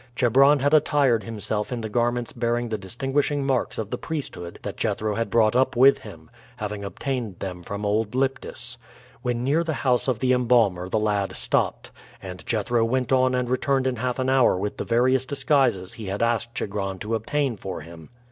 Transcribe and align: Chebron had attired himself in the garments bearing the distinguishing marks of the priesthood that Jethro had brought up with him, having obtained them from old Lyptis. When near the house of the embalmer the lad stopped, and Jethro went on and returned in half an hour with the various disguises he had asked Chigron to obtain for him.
Chebron 0.15 0.57
had 0.61 0.73
attired 0.73 1.25
himself 1.25 1.71
in 1.71 1.81
the 1.81 1.87
garments 1.87 2.33
bearing 2.33 2.69
the 2.69 2.77
distinguishing 2.79 3.45
marks 3.45 3.77
of 3.77 3.91
the 3.91 3.99
priesthood 3.99 4.57
that 4.63 4.75
Jethro 4.75 5.13
had 5.13 5.29
brought 5.29 5.55
up 5.55 5.75
with 5.75 5.99
him, 5.99 6.31
having 6.57 6.83
obtained 6.83 7.37
them 7.37 7.61
from 7.61 7.85
old 7.85 8.15
Lyptis. 8.15 8.77
When 9.21 9.43
near 9.43 9.63
the 9.63 9.75
house 9.85 10.07
of 10.07 10.17
the 10.17 10.33
embalmer 10.33 10.89
the 10.89 10.97
lad 10.97 11.35
stopped, 11.35 11.91
and 12.19 12.43
Jethro 12.47 12.83
went 12.83 13.11
on 13.11 13.35
and 13.35 13.47
returned 13.47 13.85
in 13.85 13.97
half 13.97 14.17
an 14.17 14.27
hour 14.27 14.57
with 14.57 14.77
the 14.77 14.85
various 14.85 15.23
disguises 15.23 15.93
he 15.93 16.07
had 16.07 16.23
asked 16.23 16.55
Chigron 16.55 16.97
to 16.97 17.13
obtain 17.13 17.55
for 17.55 17.81
him. 17.81 18.09